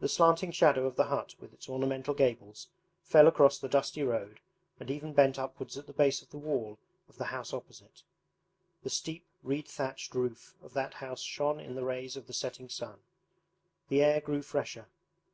[0.00, 2.68] The slanting shadow of the hut with its ornamental gables
[3.02, 4.40] fell across the dusty road
[4.78, 6.78] and even bent upwards at the base of the wall
[7.08, 8.02] of the house opposite.
[8.82, 12.68] The steep reed thatched roof of that house shone in the rays of the setting
[12.68, 12.98] sun.
[13.88, 14.84] The air grew fresher.